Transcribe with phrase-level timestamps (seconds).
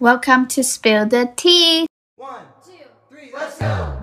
[0.00, 1.86] Welcome to Spill the Tea.
[2.16, 2.72] One, two,
[3.10, 4.00] three, let's go!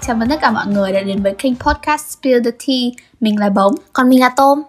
[0.00, 3.04] Chào mừng tất cả mọi người đã đến với kênh podcast Spill the Tea.
[3.20, 3.74] Mình là Bống.
[3.92, 4.62] Còn mình là Tôm.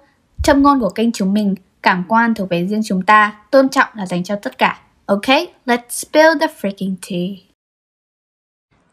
[0.44, 3.88] Châm ngôn của kênh chúng mình, cảm quan thuộc về riêng chúng ta, tôn trọng
[3.96, 4.82] là dành cho tất cả.
[5.06, 5.28] Ok,
[5.66, 7.36] let's spill the freaking tea.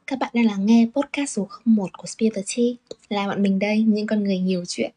[0.07, 3.59] Các bạn đang lắng nghe podcast số 01 của Spill the Tea Là bọn mình
[3.59, 4.93] đây, những con người nhiều chuyện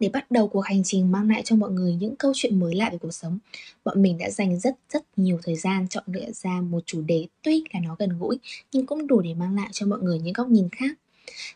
[0.00, 2.74] để bắt đầu cuộc hành trình mang lại cho mọi người những câu chuyện mới
[2.74, 3.38] lạ về cuộc sống
[3.84, 7.26] Bọn mình đã dành rất rất nhiều thời gian chọn lựa ra một chủ đề
[7.42, 8.38] tuy là nó gần gũi
[8.72, 10.98] Nhưng cũng đủ để mang lại cho mọi người những góc nhìn khác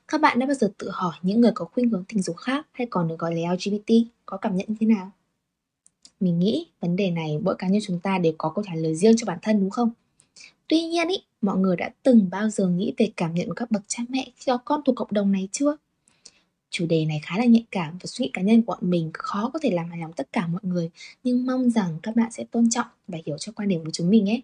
[0.09, 2.67] Các bạn đã bao giờ tự hỏi những người có khuynh hướng tình dục khác
[2.73, 3.95] hay còn được gọi là LGBT
[4.27, 5.11] có cảm nhận như thế nào?
[6.21, 8.95] Mình nghĩ vấn đề này mỗi cá nhân chúng ta đều có câu trả lời
[8.95, 9.91] riêng cho bản thân đúng không?
[10.69, 13.71] Tuy nhiên ý, mọi người đã từng bao giờ nghĩ về cảm nhận của các
[13.71, 15.77] bậc cha mẹ cho con thuộc cộng đồng này chưa?
[16.73, 19.11] Chủ đề này khá là nhạy cảm và suy nghĩ cá nhân của bọn mình
[19.15, 20.91] khó có thể làm hài lòng tất cả mọi người
[21.25, 24.11] nhưng mong rằng các bạn sẽ tôn trọng và hiểu cho quan điểm của chúng
[24.11, 24.41] mình nhé.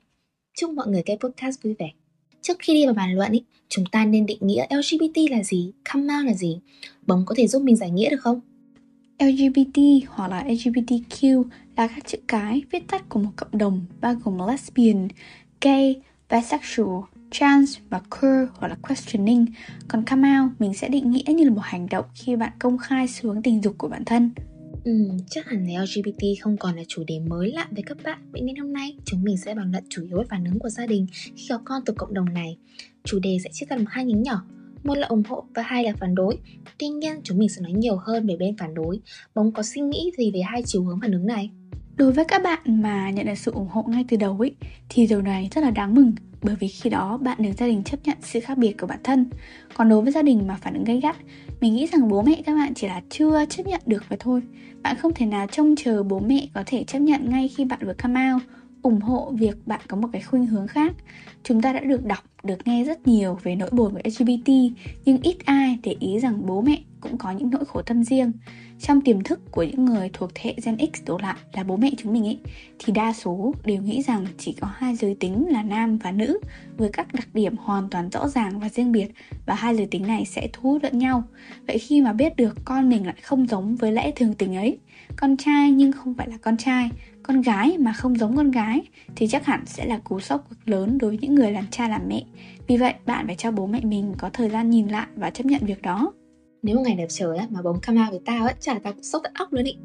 [0.58, 1.90] Chúc mọi người cái podcast vui vẻ.
[2.42, 5.72] Trước khi đi vào bàn luận ý, chúng ta nên định nghĩa LGBT là gì,
[5.92, 6.58] come out là gì.
[7.06, 8.40] Bóng có thể giúp mình giải nghĩa được không?
[9.18, 11.44] LGBT hoặc là LGBTQ
[11.76, 15.08] là các chữ cái viết tắt của một cộng đồng bao gồm lesbian,
[15.60, 19.46] gay, bisexual, trans và queer hoặc là questioning.
[19.88, 22.78] Còn come out mình sẽ định nghĩa như là một hành động khi bạn công
[22.78, 24.30] khai xu hướng tình dục của bản thân.
[24.84, 28.18] Ừ, chắc hẳn là LGBT không còn là chủ đề mới lạ với các bạn
[28.32, 30.68] Vậy nên hôm nay chúng mình sẽ bàn luận chủ yếu về phản ứng của
[30.68, 31.06] gia đình
[31.36, 32.58] khi có con từ cộng đồng này
[33.04, 34.44] Chủ đề sẽ chia ra làm hai nhánh nhỏ
[34.84, 36.38] một là ủng hộ và hai là phản đối
[36.78, 39.00] Tuy nhiên chúng mình sẽ nói nhiều hơn về bên phản đối
[39.34, 41.50] Bóng có suy nghĩ gì về hai chiều hướng phản ứng này?
[41.98, 44.54] Đối với các bạn mà nhận được sự ủng hộ ngay từ đầu ấy
[44.88, 47.82] thì điều này rất là đáng mừng bởi vì khi đó bạn được gia đình
[47.82, 49.30] chấp nhận sự khác biệt của bản thân.
[49.74, 51.16] Còn đối với gia đình mà phản ứng gay gắt,
[51.60, 54.42] mình nghĩ rằng bố mẹ các bạn chỉ là chưa chấp nhận được mà thôi.
[54.82, 57.78] Bạn không thể nào trông chờ bố mẹ có thể chấp nhận ngay khi bạn
[57.86, 58.42] vừa come out
[58.82, 60.92] ủng hộ việc bạn có một cái khuynh hướng khác.
[61.42, 64.48] Chúng ta đã được đọc, được nghe rất nhiều về nỗi buồn của LGBT,
[65.04, 68.32] nhưng ít ai để ý rằng bố mẹ cũng có những nỗi khổ tâm riêng.
[68.80, 71.76] Trong tiềm thức của những người thuộc thế hệ Gen X đổ lại là bố
[71.76, 72.38] mẹ chúng mình ấy,
[72.78, 76.38] thì đa số đều nghĩ rằng chỉ có hai giới tính là nam và nữ
[76.76, 79.08] với các đặc điểm hoàn toàn rõ ràng và riêng biệt
[79.46, 81.22] và hai giới tính này sẽ thu hút lẫn nhau.
[81.66, 84.78] Vậy khi mà biết được con mình lại không giống với lẽ thường tình ấy,
[85.16, 86.90] con trai nhưng không phải là con trai,
[87.22, 88.80] con gái mà không giống con gái
[89.16, 91.88] thì chắc hẳn sẽ là cú sốc cực lớn đối với những người làm cha
[91.88, 92.22] làm mẹ.
[92.66, 95.46] Vì vậy, bạn phải cho bố mẹ mình có thời gian nhìn lại và chấp
[95.46, 96.12] nhận việc đó.
[96.62, 98.92] Nếu một ngày đẹp trời á, mà bóng come out với tao ấy, chả tao
[98.92, 99.76] cũng sốc tận óc luôn ý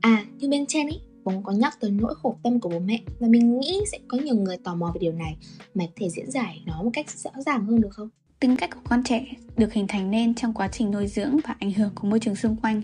[0.00, 3.00] À, như bên trên ý, bóng có nhắc tới nỗi khổ tâm của bố mẹ
[3.20, 5.36] Và mình nghĩ sẽ có nhiều người tò mò về điều này
[5.74, 8.08] Mày có thể diễn giải nó một cách rõ ràng hơn được không?
[8.40, 11.54] Tính cách của con trẻ được hình thành nên trong quá trình nuôi dưỡng và
[11.60, 12.82] ảnh hưởng của môi trường xung quanh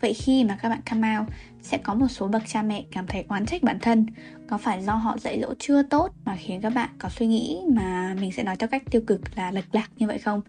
[0.00, 1.28] Vậy khi mà các bạn come out,
[1.62, 4.06] sẽ có một số bậc cha mẹ cảm thấy oán trách bản thân
[4.48, 7.58] Có phải do họ dạy dỗ chưa tốt mà khiến các bạn có suy nghĩ
[7.68, 10.40] mà mình sẽ nói theo cách tiêu cực là lệch lạc như vậy không?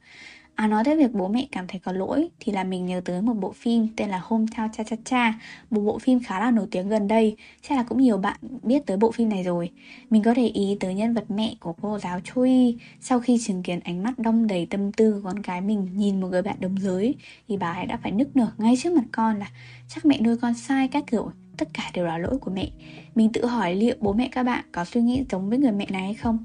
[0.57, 3.21] À nói tới việc bố mẹ cảm thấy có lỗi thì là mình nhớ tới
[3.21, 5.33] một bộ phim tên là Hometown Cha Cha Cha,
[5.69, 7.35] Một bộ phim khá là nổi tiếng gần đây.
[7.61, 9.69] Chắc là cũng nhiều bạn biết tới bộ phim này rồi.
[10.09, 13.63] Mình có để ý tới nhân vật mẹ của cô giáo Choi Sau khi chứng
[13.63, 16.55] kiến ánh mắt đong đầy tâm tư của con gái mình nhìn một người bạn
[16.59, 17.15] đồng giới
[17.47, 19.51] Thì bà ấy đã phải nức nở ngay trước mặt con là
[19.87, 21.31] Chắc mẹ nuôi con sai các kiểu.
[21.57, 22.69] Tất cả đều là lỗi của mẹ.
[23.15, 25.85] Mình tự hỏi liệu bố mẹ các bạn có suy nghĩ giống với người mẹ
[25.89, 26.37] này hay không?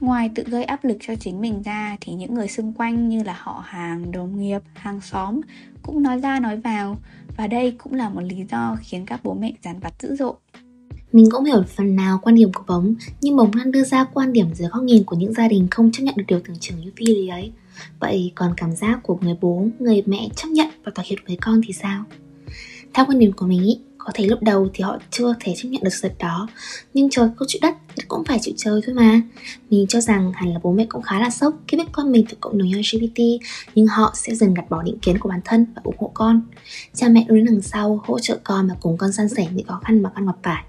[0.00, 3.22] Ngoài tự gây áp lực cho chính mình ra thì những người xung quanh như
[3.22, 5.40] là họ hàng, đồng nghiệp, hàng xóm
[5.82, 6.98] cũng nói ra nói vào
[7.36, 10.34] và đây cũng là một lý do khiến các bố mẹ dằn vặt dữ dội.
[11.12, 14.32] Mình cũng hiểu phần nào quan điểm của Bóng Nhưng Bóng đang đưa ra quan
[14.32, 16.80] điểm dưới góc nhìn của những gia đình không chấp nhận được điều tưởng chừng
[16.80, 17.52] như phi lý ấy
[18.00, 21.38] Vậy còn cảm giác của người bố, người mẹ chấp nhận và thỏa hiệp với
[21.40, 22.04] con thì sao?
[22.94, 25.68] Theo quan điểm của mình ý, có thể lúc đầu thì họ chưa thể chấp
[25.68, 26.48] nhận được sự đó
[26.94, 27.74] nhưng trời câu chịu đất
[28.08, 29.20] cũng phải chịu trời thôi mà.
[29.70, 32.26] Mình cho rằng hẳn là bố mẹ cũng khá là sốc khi biết con mình
[32.28, 33.22] thuộc cộng đồng LGBT
[33.74, 36.40] nhưng họ sẽ dần gạt bỏ định kiến của bản thân và ủng hộ con.
[36.94, 39.80] Cha mẹ luôn đằng sau hỗ trợ con và cùng con san sẻ những khó
[39.84, 40.64] khăn mà con gặp phải.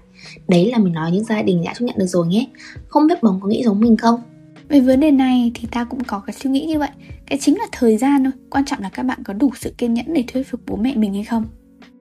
[0.48, 2.46] Đấy là mình nói những gia đình đã chấp nhận được rồi nhé.
[2.88, 4.20] Không biết bóng có nghĩ giống mình không?
[4.68, 6.90] Về vấn đề này thì ta cũng có cái suy nghĩ như vậy.
[7.26, 8.32] Cái chính là thời gian thôi.
[8.50, 10.94] Quan trọng là các bạn có đủ sự kiên nhẫn để thuyết phục bố mẹ
[10.96, 11.44] mình hay không.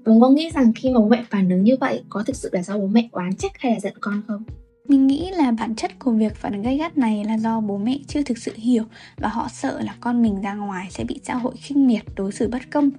[0.06, 2.50] Bố có nghĩ rằng khi mà bố mẹ phản ứng như vậy có thực sự
[2.54, 4.44] là do bố mẹ oán trách hay là giận con không?
[4.90, 7.78] Mình nghĩ là bản chất của việc phản ứng gay gắt này là do bố
[7.78, 8.84] mẹ chưa thực sự hiểu
[9.18, 12.32] và họ sợ là con mình ra ngoài sẽ bị xã hội khinh miệt, đối
[12.32, 12.90] xử bất công.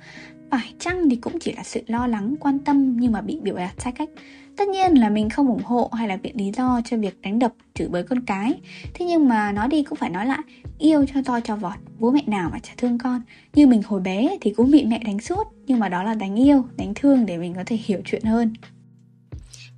[0.51, 3.57] phải chăng thì cũng chỉ là sự lo lắng, quan tâm nhưng mà bị biểu
[3.57, 4.09] đạt sai cách.
[4.57, 7.39] Tất nhiên là mình không ủng hộ hay là viện lý do cho việc đánh
[7.39, 8.61] đập, chửi bới con cái.
[8.95, 10.41] Thế nhưng mà nói đi cũng phải nói lại,
[10.79, 13.23] yêu cho to cho vọt, bố mẹ nào mà chả thương con.
[13.55, 16.37] Như mình hồi bé thì cũng bị mẹ đánh suốt, nhưng mà đó là đánh
[16.37, 18.53] yêu, đánh thương để mình có thể hiểu chuyện hơn.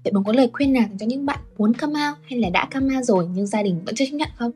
[0.04, 2.69] Vậy bóng có lời khuyên nào cho những bạn muốn come out hay là đã
[2.75, 4.50] come out rồi nhưng gia đình vẫn chưa chấp nhận không?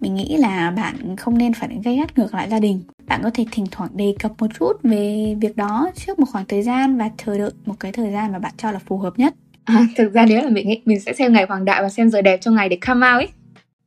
[0.00, 2.82] Mình nghĩ là bạn không nên phản ứng gay gắt ngược lại gia đình.
[3.06, 6.44] Bạn có thể thỉnh thoảng đề cập một chút về việc đó trước một khoảng
[6.46, 9.18] thời gian và chờ đợi một cái thời gian mà bạn cho là phù hợp
[9.18, 9.34] nhất.
[9.64, 12.10] À, thực ra nếu là mình nghĩ mình sẽ xem ngày hoàng đại và xem
[12.10, 13.28] giờ đẹp cho ngày để come out ấy.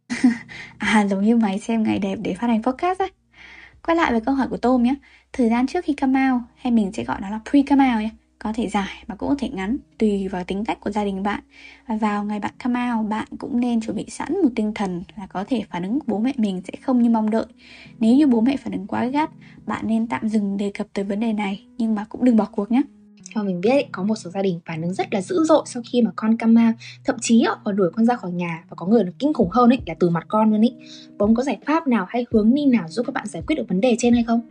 [0.77, 3.07] à giống như mày xem ngày đẹp để phát hành podcast á.
[3.85, 4.95] Quay lại với câu hỏi của Tôm nhé.
[5.33, 8.01] Thời gian trước khi come out hay mình sẽ gọi nó là pre come out
[8.01, 8.09] nhé
[8.39, 11.23] có thể dài mà cũng có thể ngắn, tùy vào tính cách của gia đình
[11.23, 11.39] bạn.
[11.87, 15.03] Và vào ngày bạn come out, bạn cũng nên chuẩn bị sẵn một tinh thần
[15.17, 17.45] là có thể phản ứng của bố mẹ mình sẽ không như mong đợi.
[17.99, 19.29] Nếu như bố mẹ phản ứng quá gắt,
[19.65, 22.47] bạn nên tạm dừng đề cập tới vấn đề này, nhưng mà cũng đừng bỏ
[22.51, 22.81] cuộc nhé.
[23.35, 25.83] Theo mình biết có một số gia đình phản ứng rất là dữ dội sau
[25.91, 26.75] khi mà con come out.
[27.05, 29.69] Thậm chí còn đuổi con ra khỏi nhà và có người nó kinh khủng hơn
[29.69, 30.75] ấy, là từ mặt con luôn ấy.
[31.17, 33.65] Bóng có giải pháp nào hay hướng đi nào giúp các bạn giải quyết được
[33.69, 34.41] vấn đề trên hay không?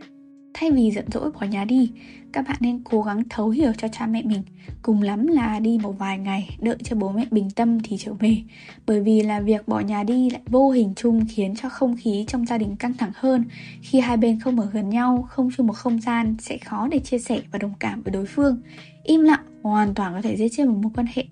[0.57, 1.91] Thay vì giận dỗi bỏ nhà đi,
[2.33, 4.41] các bạn nên cố gắng thấu hiểu cho cha mẹ mình.
[4.81, 8.13] Cùng lắm là đi một vài ngày, đợi cho bố mẹ bình tâm thì trở
[8.13, 8.37] về.
[8.85, 12.25] Bởi vì là việc bỏ nhà đi lại vô hình chung khiến cho không khí
[12.27, 13.43] trong gia đình căng thẳng hơn.
[13.81, 16.99] Khi hai bên không ở gần nhau, không chung một không gian, sẽ khó để
[16.99, 18.61] chia sẻ và đồng cảm với đối phương.
[19.03, 21.25] Im lặng hoàn toàn có thể giết chết một mối quan hệ.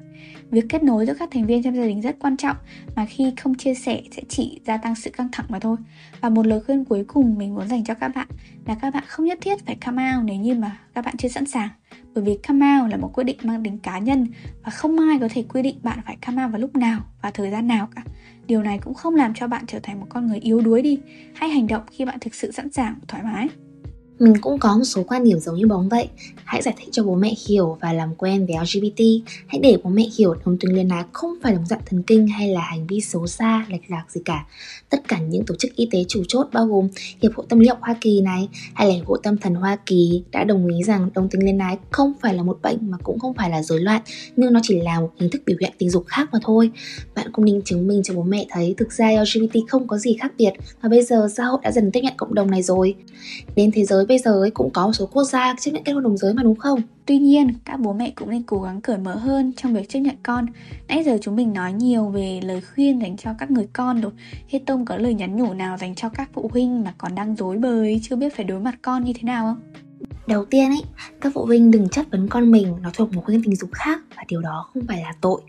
[0.52, 2.58] Việc kết nối giữa các thành viên trong gia đình rất quan trọng,
[2.96, 5.78] mà khi không chia sẻ sẽ chỉ gia tăng sự căng thẳng mà thôi.
[6.22, 8.28] Và một lời khuyên cuối cùng mình muốn dành cho các bạn
[8.66, 11.30] là các bạn không nhất thiết phải come out nếu như mà các bạn chưa
[11.30, 11.70] sẵn sàng.
[12.14, 14.28] Bởi vì come out là một quyết định mang tính cá nhân
[14.64, 17.32] và không ai có thể quy định bạn phải come out vào lúc nào và
[17.32, 18.04] thời gian nào cả.
[18.48, 21.00] Điều này cũng không làm cho bạn trở thành một con người yếu đuối đi.
[21.34, 23.48] Hãy hành động khi bạn thực sự sẵn sàng thoải mái.
[24.24, 26.08] Mình cũng có một số quan điểm giống như bóng vậy.
[26.44, 29.04] Hãy giải thích cho bố mẹ hiểu và làm quen với LGBT
[29.48, 32.28] Hãy để bố mẹ hiểu đồng tính liên ái không phải là dạng thần kinh
[32.28, 34.46] hay là hành vi xấu xa, lệch lạc gì cả.
[34.90, 36.88] Tất cả những tổ chức y tế chủ chốt bao gồm
[37.22, 39.78] Hiệp hội Tâm lý học Hoa Kỳ này hay là Hiệp hội Tâm thần Hoa
[39.86, 42.98] Kỳ đã đồng ý rằng đồng tính liên ái không phải là một bệnh mà
[43.04, 44.02] cũng không phải là rối loạn
[44.36, 46.72] Nhưng nó chỉ là một hình thức biểu hiện tình dục khác mà thôi.
[47.16, 50.16] Bạn cũng nên chứng minh cho bố mẹ thấy thực ra LGBT không có gì
[50.20, 52.96] khác biệt Và bây giờ xã hội đã dần tiếp nhận cộng đồng này rồi.
[53.56, 55.94] Đến thế giới bây giờ ấy cũng có một số quốc gia chấp nhận kết
[55.94, 56.82] hôn đồng giới mà đúng không?
[57.06, 60.00] Tuy nhiên, các bố mẹ cũng nên cố gắng cởi mở hơn trong việc chấp
[60.00, 60.46] nhận con.
[60.88, 64.12] Nãy giờ chúng mình nói nhiều về lời khuyên dành cho các người con rồi.
[64.50, 67.36] Thế Tông có lời nhắn nhủ nào dành cho các phụ huynh mà còn đang
[67.36, 69.84] dối bời, chưa biết phải đối mặt con như thế nào không?
[70.28, 70.84] Đầu tiên ấy,
[71.22, 74.02] các phụ huynh đừng chất vấn con mình nó thuộc một khuôn tình dục khác
[74.16, 75.42] và điều đó không phải là tội.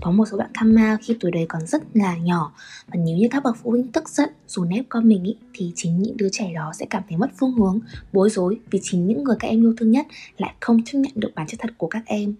[0.00, 2.52] Có một số bạn come out khi tuổi đời còn rất là nhỏ
[2.86, 5.72] và nếu như các bậc phụ huynh tức giận dù ép con mình ý, thì
[5.74, 7.80] chính những đứa trẻ đó sẽ cảm thấy mất phương hướng,
[8.12, 10.06] bối rối vì chính những người các em yêu thương nhất
[10.38, 12.34] lại không chấp nhận được bản chất thật của các em.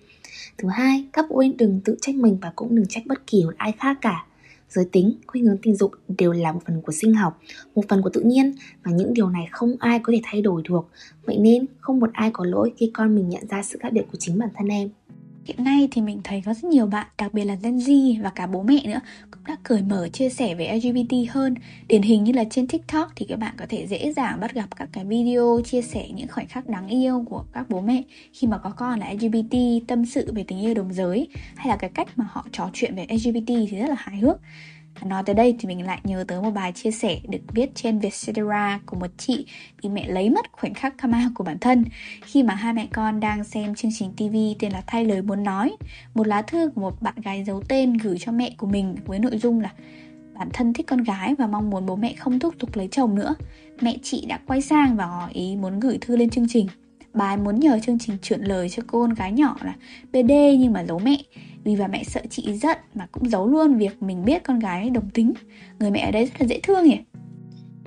[0.58, 3.44] Thứ hai, các phụ huynh đừng tự trách mình và cũng đừng trách bất kỳ
[3.44, 4.26] một ai khác cả
[4.74, 7.40] giới tính, khuynh hướng tình dục đều là một phần của sinh học,
[7.74, 8.54] một phần của tự nhiên
[8.84, 10.80] và những điều này không ai có thể thay đổi được.
[11.26, 14.02] Vậy nên không một ai có lỗi khi con mình nhận ra sự khác biệt
[14.12, 14.90] của chính bản thân em.
[15.44, 18.30] Hiện nay thì mình thấy có rất nhiều bạn, đặc biệt là Gen Z và
[18.30, 19.00] cả bố mẹ nữa
[19.30, 21.54] cũng đã cởi mở chia sẻ về LGBT hơn.
[21.88, 24.76] Điển hình như là trên TikTok thì các bạn có thể dễ dàng bắt gặp
[24.76, 28.02] các cái video chia sẻ những khoảnh khắc đáng yêu của các bố mẹ
[28.32, 29.56] khi mà có con là LGBT,
[29.88, 32.94] tâm sự về tình yêu đồng giới hay là cái cách mà họ trò chuyện
[32.94, 34.40] về LGBT thì rất là hài hước.
[35.04, 37.98] Nói tới đây thì mình lại nhớ tới một bài chia sẻ được viết trên
[37.98, 39.46] Vietcetera của một chị
[39.82, 41.84] bị mẹ lấy mất khoảnh khắc come out của bản thân
[42.22, 45.44] khi mà hai mẹ con đang xem chương trình TV tên là Thay lời muốn
[45.44, 45.76] nói.
[46.14, 49.18] Một lá thư của một bạn gái giấu tên gửi cho mẹ của mình với
[49.18, 49.72] nội dung là
[50.34, 53.14] bản thân thích con gái và mong muốn bố mẹ không thúc giục lấy chồng
[53.14, 53.34] nữa.
[53.80, 56.66] Mẹ chị đã quay sang và ngỏ ý muốn gửi thư lên chương trình.
[57.14, 59.74] Bà ấy muốn nhờ chương trình chuyển lời cho cô con gái nhỏ là
[60.12, 61.16] BD nhưng mà giấu mẹ
[61.64, 64.90] vì bà mẹ sợ chị giận mà cũng giấu luôn việc mình biết con gái
[64.90, 65.32] đồng tính
[65.78, 66.98] người mẹ ở đây rất là dễ thương nhỉ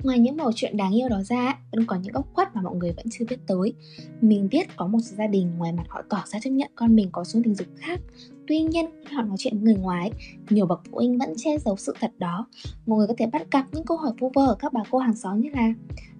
[0.02, 2.76] Ngoài những mẩu chuyện đáng yêu đó ra, vẫn có những góc khuất mà mọi
[2.76, 3.72] người vẫn chưa biết tới.
[4.20, 6.96] Mình biết có một số gia đình ngoài mặt họ tỏ ra chấp nhận con
[6.96, 8.00] mình có xu tình dục khác.
[8.46, 10.12] Tuy nhiên, khi họ nói chuyện với người ngoài,
[10.50, 12.46] nhiều bậc phụ huynh vẫn che giấu sự thật đó.
[12.86, 14.98] Mọi người có thể bắt gặp những câu hỏi vu vơ ở các bà cô
[14.98, 15.72] hàng xóm như là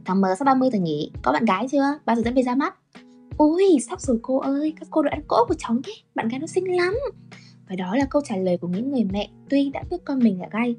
[0.04, 1.10] Tháng mới sắp 30 rồi nhỉ?
[1.22, 1.98] Có bạn gái chưa?
[2.04, 2.74] Bao giờ dẫn về ra mắt?
[3.38, 6.40] ui sắp rồi cô ơi, các cô đã ăn cỗ của cháu nhé, bạn gái
[6.40, 6.94] nó xinh lắm.
[7.68, 10.40] Và đó là câu trả lời của những người mẹ tuy đã biết con mình
[10.40, 10.74] là gay.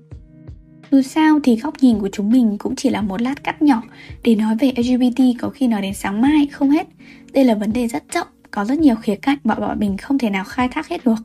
[0.92, 3.82] Dù sao thì góc nhìn của chúng mình cũng chỉ là một lát cắt nhỏ
[4.24, 6.88] để nói về LGBT có khi nói đến sáng mai không hết.
[7.34, 10.18] Đây là vấn đề rất rộng có rất nhiều khía cạnh mà bọn mình không
[10.18, 11.16] thể nào khai thác hết được.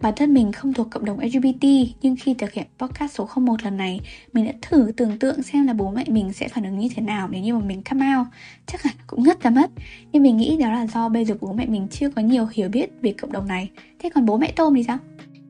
[0.00, 1.66] Bản thân mình không thuộc cộng đồng LGBT
[2.02, 4.00] nhưng khi thực hiện podcast số 01 lần này,
[4.32, 7.02] mình đã thử tưởng tượng xem là bố mẹ mình sẽ phản ứng như thế
[7.02, 8.26] nào nếu như mà mình come out.
[8.66, 9.70] Chắc hẳn cũng ngất ra mất.
[10.12, 12.68] Nhưng mình nghĩ đó là do bây giờ bố mẹ mình chưa có nhiều hiểu
[12.68, 13.70] biết về cộng đồng này.
[13.98, 14.98] Thế còn bố mẹ Tôm thì sao?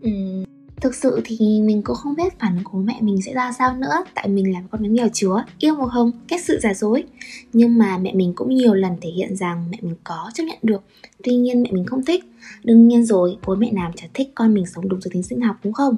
[0.01, 0.11] Ừ,
[0.81, 3.77] Thực sự thì mình cũng không biết phản ứng của mẹ mình sẽ ra sao
[3.77, 7.05] nữa Tại mình là con gái nghèo chúa, yêu màu hồng, kết sự giả dối.
[7.53, 10.59] Nhưng mà mẹ mình cũng nhiều lần thể hiện rằng mẹ mình có chấp nhận
[10.63, 10.83] được.
[11.25, 12.25] Tuy nhiên mẹ mình không thích.
[12.65, 15.41] Đương nhiên rồi, bố mẹ nào chả thích con mình sống đúng giới tính sinh
[15.41, 15.97] học đúng không?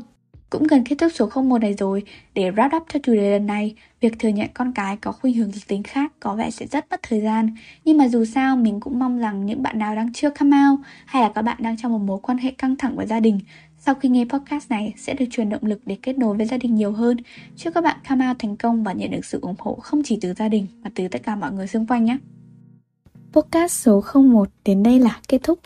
[0.51, 2.03] Cũng gần kết thúc số 01 này rồi,
[2.35, 5.35] để wrap up cho chủ đề lần này, việc thừa nhận con cái có khuynh
[5.35, 7.55] hướng giới tính khác có vẻ sẽ rất mất thời gian.
[7.85, 10.81] Nhưng mà dù sao, mình cũng mong rằng những bạn nào đang chưa come out
[11.07, 13.39] hay là các bạn đang trong một mối quan hệ căng thẳng với gia đình
[13.87, 16.57] sau khi nghe podcast này sẽ được truyền động lực để kết nối với gia
[16.57, 17.17] đình nhiều hơn.
[17.57, 20.19] Chúc các bạn come out thành công và nhận được sự ủng hộ không chỉ
[20.21, 22.19] từ gia đình mà từ tất cả mọi người xung quanh nhé.
[23.33, 25.59] Podcast số 01 đến đây là kết thúc.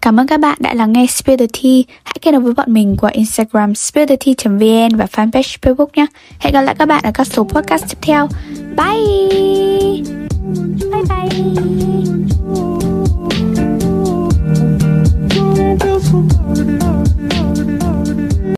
[0.00, 1.82] Cảm ơn các bạn đã lắng nghe Spill the Tea.
[2.04, 6.06] Hãy kết nối với bọn mình qua Instagram spillthetea.vn và fanpage Facebook nhé.
[6.40, 8.28] Hẹn gặp lại các bạn ở các số podcast tiếp theo.
[8.76, 9.61] Bye!